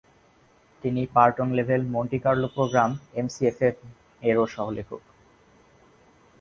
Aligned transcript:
তিনি 0.83 1.01
parton level 1.15 1.81
Monte 1.87 2.19
Carlo 2.19 2.47
programme 2.55 2.89
এমসিএফএম-এরও 3.13 4.45
সহ-লেখক। 4.47 5.01